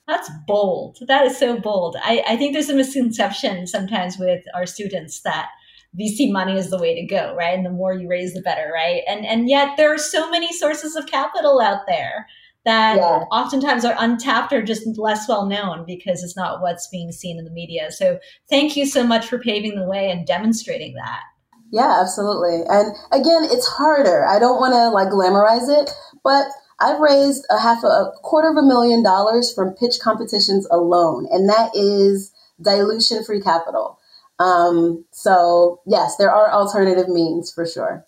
[0.07, 0.99] That's bold.
[1.07, 1.97] That is so bold.
[2.03, 5.51] I, I think there's a misconception sometimes with our students that
[5.99, 7.55] VC money is the way to go, right?
[7.55, 9.03] And the more you raise, the better, right?
[9.07, 12.27] And and yet there are so many sources of capital out there
[12.65, 13.25] that yeah.
[13.31, 17.45] oftentimes are untapped or just less well known because it's not what's being seen in
[17.45, 17.91] the media.
[17.91, 18.19] So
[18.51, 21.23] thank you so much for paving the way and demonstrating that.
[21.71, 22.63] Yeah, absolutely.
[22.69, 24.27] And again, it's harder.
[24.27, 25.91] I don't want to like glamorize it,
[26.25, 26.47] but
[26.81, 31.49] I've raised a half a, quarter of a million dollars from pitch competitions alone, and
[31.49, 32.33] that is
[32.63, 33.99] dilution free capital.
[34.39, 38.07] Um, so yes, there are alternative means for sure.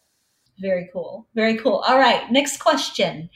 [0.61, 1.26] Very cool.
[1.34, 1.82] Very cool.
[1.87, 2.30] All right.
[2.30, 3.30] Next question.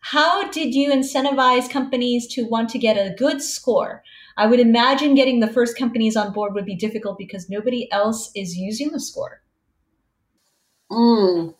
[0.00, 4.02] How did you incentivize companies to want to get a good score?
[4.36, 8.30] I would imagine getting the first companies on board would be difficult because nobody else
[8.34, 9.42] is using the score.
[10.90, 11.54] Mm.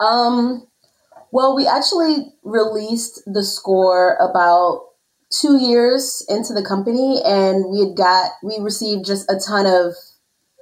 [0.00, 0.66] Um,
[1.32, 4.88] Well, we actually released the score about
[5.30, 9.94] two years into the company, and we had got we received just a ton of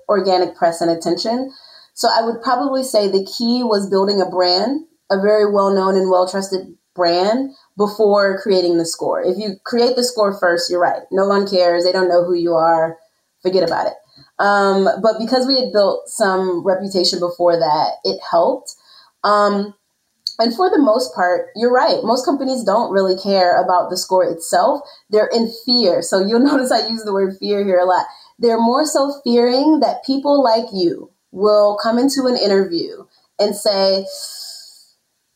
[0.09, 1.53] organic press and attention.
[1.95, 5.97] So I would probably say the key was building a brand, a very well known
[5.97, 7.51] and well trusted brand
[7.81, 9.23] before creating the score.
[9.23, 11.01] If you create the score first, you're right.
[11.11, 11.83] No one cares.
[11.83, 12.99] They don't know who you are.
[13.43, 13.95] Forget about it.
[14.39, 18.75] Um, but because we had built some reputation before that, it helped.
[19.25, 19.75] Um,
[20.39, 22.05] and for the most part, you're right.
[22.05, 24.83] Most companies don't really care about the score itself.
[25.09, 26.03] They're in fear.
[26.03, 28.05] So you'll notice I use the word fear here a lot.
[28.39, 33.07] They're more so fearing that people like you will come into an interview
[33.39, 34.05] and say,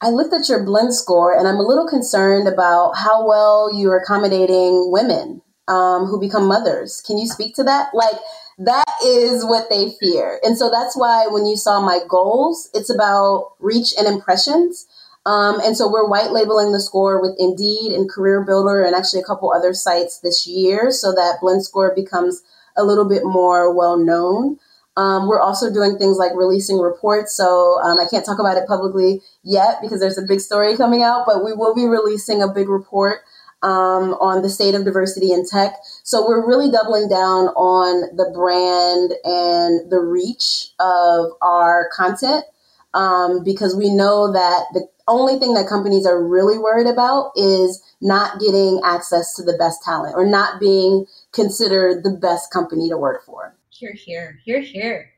[0.01, 3.97] I looked at your blend score and I'm a little concerned about how well you're
[3.97, 7.03] accommodating women um, who become mothers.
[7.07, 7.89] Can you speak to that?
[7.95, 8.17] Like,
[8.59, 10.41] that is what they fear.
[10.45, 14.87] And so that's why when you saw my goals, it's about reach and impressions.
[15.27, 19.23] Um, and so we're white labeling the score with Indeed and Career Builder and actually
[19.23, 22.43] a couple other sites this year so that Blend Score becomes
[22.77, 24.59] a little bit more well known.
[24.97, 27.35] Um, we're also doing things like releasing reports.
[27.35, 31.03] So um, I can't talk about it publicly yet because there's a big story coming
[31.03, 33.21] out, but we will be releasing a big report
[33.63, 35.75] um, on the state of diversity in tech.
[36.05, 42.45] So we're really doubling down on the brand and the reach of our content
[42.93, 47.83] um, because we know that the only thing that companies are really worried about is
[48.01, 52.97] not getting access to the best talent or not being considered the best company to
[52.97, 53.55] work for.
[53.81, 55.11] You're here, You're here.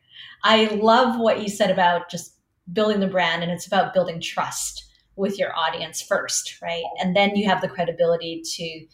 [0.43, 2.35] I love what you said about just
[2.73, 4.85] building the brand, and it's about building trust
[5.15, 6.85] with your audience first, right?
[7.01, 8.87] And then you have the credibility to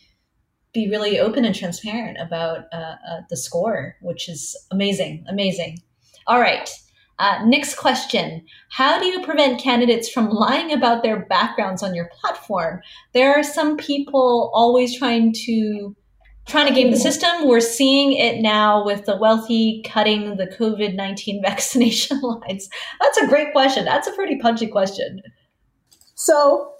[0.72, 5.78] be really open and transparent about uh, uh, the score, which is amazing, amazing.
[6.26, 6.68] All right.
[7.18, 12.08] Uh, next question How do you prevent candidates from lying about their backgrounds on your
[12.20, 12.80] platform?
[13.12, 15.94] There are some people always trying to
[16.46, 17.46] trying to game the system.
[17.46, 22.68] We're seeing it now with the wealthy cutting the COVID 19 vaccination lines.
[23.00, 23.84] That's a great question.
[23.84, 25.22] That's a pretty punchy question.
[26.14, 26.72] So,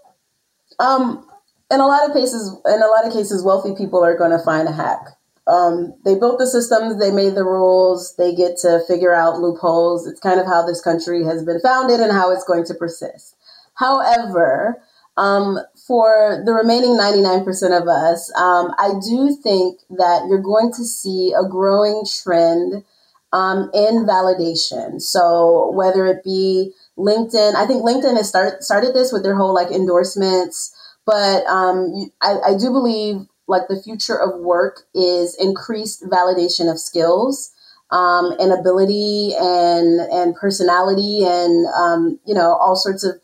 [0.78, 1.26] um,
[1.70, 4.44] in a lot of cases, in a lot of cases, wealthy people are going to
[4.44, 5.00] find a hack.
[5.46, 10.06] Um, they built the systems, they made the rules, they get to figure out loopholes.
[10.06, 13.34] It's kind of how this country has been founded and how it's going to persist.
[13.74, 14.80] However,
[15.16, 17.46] um, for the remaining 99%
[17.80, 22.84] of us, um, I do think that you're going to see a growing trend
[23.32, 25.00] um, in validation.
[25.00, 29.54] So whether it be LinkedIn, I think LinkedIn has start, started this with their whole
[29.54, 30.74] like endorsements,
[31.04, 36.78] but um, I, I do believe like the future of work is increased validation of
[36.78, 37.52] skills
[37.90, 43.16] um, and ability and and personality and um, you know all sorts of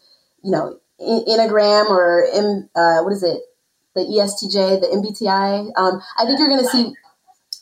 [0.43, 3.41] you know Enneagram or M, uh, what is it
[3.95, 6.93] the ESTJ the MBTI um, I think you're going to see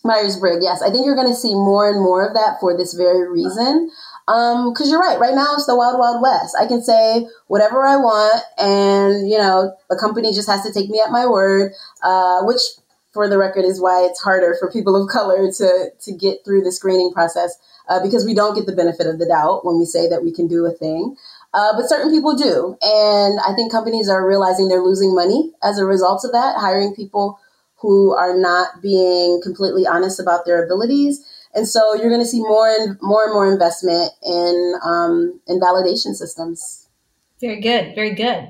[0.04, 2.76] Myers Briggs yes I think you're going to see more and more of that for
[2.76, 3.90] this very reason
[4.28, 5.18] um, cause you're right.
[5.20, 6.56] Right now it's the wild, wild west.
[6.60, 10.90] I can say whatever I want and, you know, the company just has to take
[10.90, 11.72] me at my word,
[12.02, 12.60] uh, which
[13.12, 16.62] for the record is why it's harder for people of color to, to get through
[16.62, 17.56] the screening process,
[17.88, 20.32] uh, because we don't get the benefit of the doubt when we say that we
[20.32, 21.16] can do a thing.
[21.54, 22.76] Uh, but certain people do.
[22.82, 26.94] And I think companies are realizing they're losing money as a result of that, hiring
[26.94, 27.38] people
[27.76, 31.24] who are not being completely honest about their abilities
[31.56, 35.58] and so you're going to see more and more and more investment in um, in
[35.58, 36.86] validation systems.
[37.40, 38.46] Very good, very good.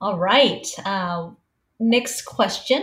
[0.00, 0.66] All right.
[0.84, 1.30] Uh,
[1.80, 2.82] next question: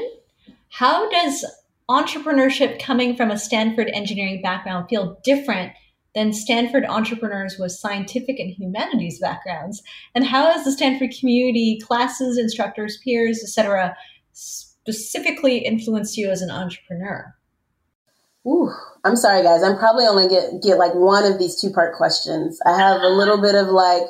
[0.70, 1.46] How does
[1.88, 5.74] entrepreneurship coming from a Stanford engineering background feel different
[6.14, 9.82] than Stanford entrepreneurs with scientific and humanities backgrounds?
[10.14, 13.96] And how has the Stanford community, classes, instructors, peers, etc.,
[14.34, 17.36] specifically influenced you as an entrepreneur?
[18.48, 18.72] Ooh,
[19.04, 19.62] I'm sorry, guys.
[19.62, 22.60] I'm probably only get get like one of these two part questions.
[22.66, 24.04] I have a little bit of like,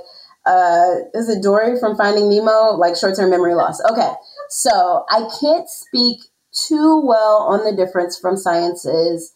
[0.45, 2.77] uh, is it Dory from Finding Nemo?
[2.77, 3.81] Like short term memory loss.
[3.91, 4.11] Okay,
[4.49, 6.21] so I can't speak
[6.53, 9.33] too well on the difference from sciences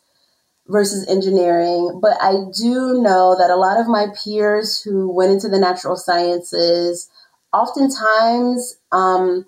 [0.67, 5.49] versus engineering, but I do know that a lot of my peers who went into
[5.49, 7.09] the natural sciences,
[7.53, 8.77] oftentimes.
[8.91, 9.45] Um,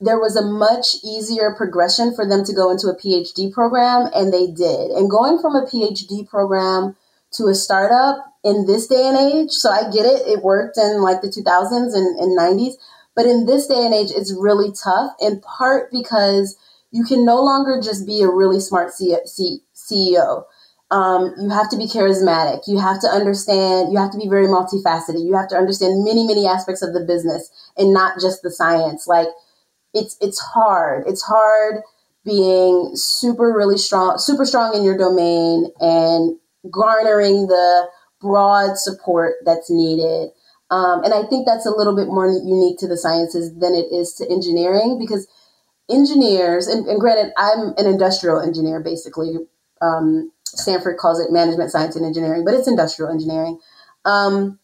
[0.00, 4.32] there was a much easier progression for them to go into a PhD program, and
[4.32, 4.90] they did.
[4.90, 6.96] And going from a PhD program
[7.32, 11.02] to a startup in this day and age, so I get it, it worked in
[11.02, 12.74] like the 2000s and, and 90s,
[13.14, 16.56] but in this day and age, it's really tough, in part because
[16.90, 20.44] you can no longer just be a really smart C- C- CEO.
[20.90, 22.62] um, you have to be charismatic.
[22.66, 25.24] You have to understand, you have to be very multifaceted.
[25.24, 29.06] You have to understand many, many aspects of the business and not just the science.
[29.06, 29.28] Like
[29.94, 31.04] it's it's hard.
[31.06, 31.82] It's hard
[32.24, 36.36] being super really strong, super strong in your domain and
[36.70, 37.88] garnering the
[38.20, 40.30] broad support that's needed.
[40.70, 43.86] Um, and I think that's a little bit more unique to the sciences than it
[43.92, 45.26] is to engineering because
[45.90, 49.34] engineers, and, and granted, I'm an industrial engineer basically.
[49.80, 53.58] Um, Stanford calls it management science and engineering, but it's industrial engineering.
[54.04, 54.58] Um,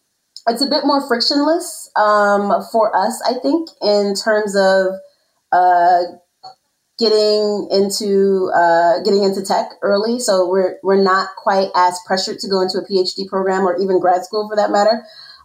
[0.49, 4.95] it's a bit more frictionless um, for us, I think, in terms of
[5.53, 6.03] uh,
[6.99, 10.19] getting into uh, getting into tech early.
[10.19, 14.01] So we're we're not quite as pressured to go into a PhD program or even
[14.01, 15.05] grad school for that matter.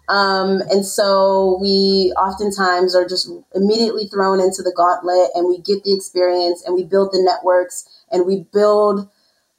[0.10, 5.84] Um, and so we oftentimes are just immediately thrown into the gauntlet and we get
[5.84, 9.10] the experience and we build the networks and we build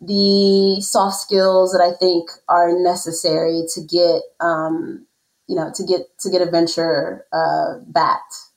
[0.05, 5.07] the soft skills that I think are necessary to get, um,
[5.47, 7.79] you know, to get to get a venture uh.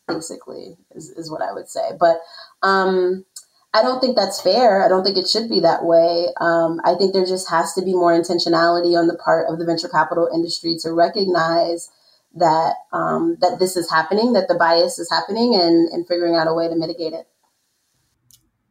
[0.08, 1.91] Basically, is, is what I would say.
[2.00, 2.18] But
[2.62, 3.26] um,
[3.74, 4.84] I don't think that's fair.
[4.84, 6.28] I don't think it should be that way.
[6.39, 9.66] Um, I think there just has to be more intentionality on the part of the
[9.66, 11.89] venture capital industry to recognize
[12.36, 16.48] that um, that this is happening, that the bias is happening, and, and figuring out
[16.48, 17.28] a way to mitigate it.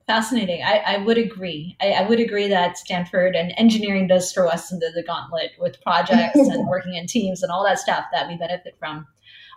[0.06, 0.62] Fascinating.
[0.62, 1.76] I, I would agree.
[1.80, 5.80] I, I, would agree that Stanford and engineering does throw us into the gauntlet with
[5.80, 9.06] projects and working in teams and all that stuff that we benefit from.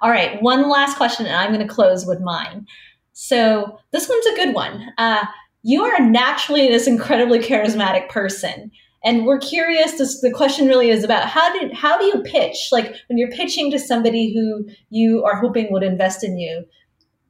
[0.01, 2.65] All right, one last question, and I'm going to close with mine.
[3.11, 4.93] So this one's a good one.
[4.97, 5.25] Uh,
[5.63, 8.71] you are naturally this incredibly charismatic person,
[9.03, 9.97] and we're curious.
[9.97, 12.69] This, the question really is about how did how do you pitch?
[12.71, 16.63] Like when you're pitching to somebody who you are hoping would invest in you,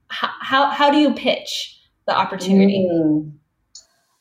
[0.09, 1.76] how how, how do you pitch
[2.07, 2.89] the opportunity?
[2.91, 3.31] Mm.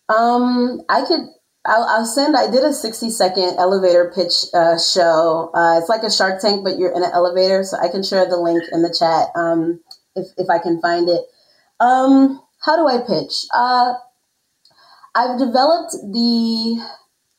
[0.08, 1.20] Um, I could
[1.64, 2.36] I'll, I'll, send.
[2.36, 5.50] I did a sixty second elevator pitch uh, show.
[5.54, 7.64] Uh, it's like a Shark Tank, but you're in an elevator.
[7.64, 9.80] So I can share the link in the chat um,
[10.14, 11.22] if if I can find it.
[11.80, 13.46] Um, how do I pitch?
[13.54, 13.94] Uh,
[15.14, 16.80] I've developed the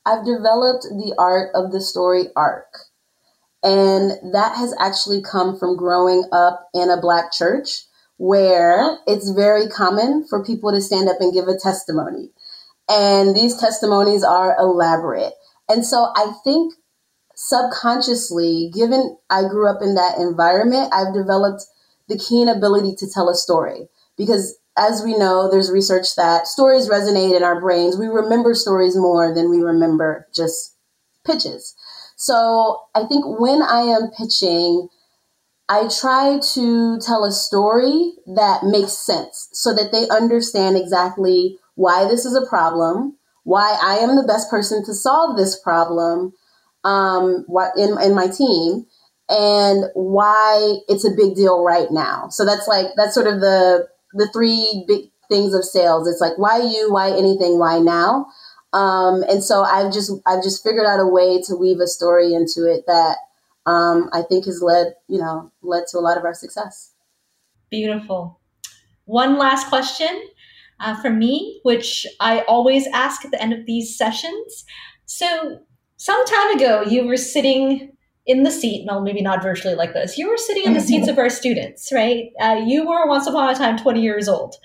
[0.06, 2.74] I've developed the art of the story arc.
[3.64, 7.87] And that has actually come from growing up in a black church
[8.18, 12.32] where it's very common for people to stand up and give a testimony.
[12.90, 15.34] And these testimonies are elaborate.
[15.70, 16.74] And so I think
[17.36, 21.66] subconsciously, given I grew up in that environment, I've developed
[22.08, 26.88] the keen ability to tell a story because as we know, there's research that stories
[26.88, 27.98] resonate in our brains.
[27.98, 30.76] We remember stories more than we remember just
[31.26, 31.76] pitches.
[32.16, 34.88] So I think when I am pitching,
[35.70, 42.08] I try to tell a story that makes sense so that they understand exactly why
[42.08, 46.34] this is a problem, why I am the best person to solve this problem
[46.84, 47.46] um,
[47.78, 48.86] in, in my team,
[49.30, 52.30] and why it's a big deal right now.
[52.30, 56.08] So that's like, that's sort of the the three big things of sales.
[56.08, 58.28] It's like why you, why anything, why now.
[58.74, 62.34] Um, and so I've just I've just figured out a way to weave a story
[62.34, 63.18] into it that
[63.68, 66.94] um, I think has led you know led to a lot of our success.
[67.70, 68.40] Beautiful.
[69.06, 70.28] One last question
[70.80, 74.66] uh, from me, which I always ask at the end of these sessions.
[75.06, 75.60] So
[75.98, 77.92] some time ago, you were sitting
[78.26, 80.18] in the seat, no, maybe not virtually like this.
[80.18, 82.30] You were sitting in the seats of our students, right?
[82.40, 84.56] Uh, you were once upon a time 20 years old.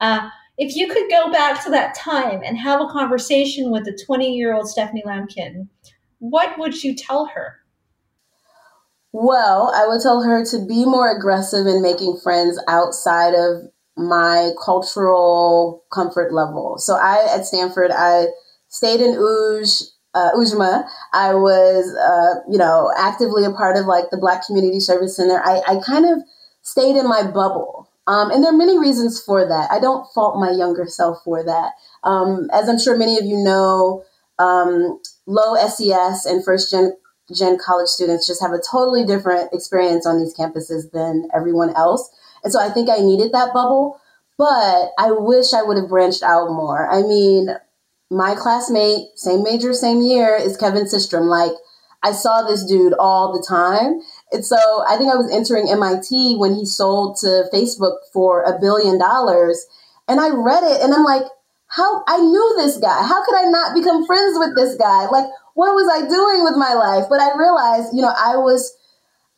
[0.00, 3.98] Uh, if you could go back to that time and have a conversation with the
[4.04, 5.68] 20 year old Stephanie Lampkin,
[6.18, 7.61] what would you tell her?
[9.12, 14.50] Well, I would tell her to be more aggressive in making friends outside of my
[14.64, 16.78] cultural comfort level.
[16.78, 18.26] So I at Stanford, I
[18.68, 19.82] stayed in UJ
[20.14, 24.78] uh, Ujamaa, I was, uh, you know, actively a part of like the Black Community
[24.80, 25.40] Service Center.
[25.42, 26.22] I, I kind of
[26.62, 27.88] stayed in my bubble.
[28.06, 29.70] Um, and there are many reasons for that.
[29.70, 31.72] I don't fault my younger self for that.
[32.04, 34.04] Um, as I'm sure many of you know,
[34.38, 36.92] um, low SES and first gen,
[37.34, 42.10] gen college students just have a totally different experience on these campuses than everyone else.
[42.44, 44.00] And so I think I needed that bubble,
[44.38, 46.90] but I wish I would have branched out more.
[46.90, 47.48] I mean,
[48.10, 51.28] my classmate, same major, same year, is Kevin Systrom.
[51.28, 51.52] Like,
[52.02, 54.00] I saw this dude all the time.
[54.32, 54.56] And so
[54.88, 59.64] I think I was entering MIT when he sold to Facebook for a billion dollars.
[60.08, 61.22] And I read it and I'm like,
[61.68, 63.06] how I knew this guy.
[63.06, 65.06] How could I not become friends with this guy?
[65.06, 67.06] Like, what was I doing with my life?
[67.08, 68.76] But I realized, you know, I was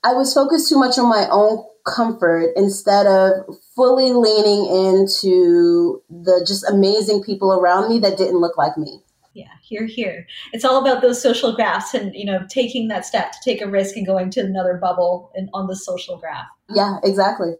[0.02, 3.32] I was focused too much on my own comfort instead of
[3.74, 9.00] fully leaning into the just amazing people around me that didn't look like me.
[9.34, 10.26] Yeah, here, here.
[10.52, 13.66] It's all about those social graphs and you know taking that step to take a
[13.66, 16.46] risk and going to another bubble and on the social graph.
[16.70, 17.54] Yeah, exactly.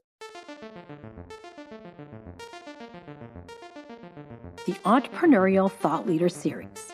[4.67, 6.94] The Entrepreneurial Thought Leader Series